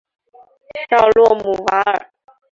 [0.89, 2.09] 绍洛姆瓦尔。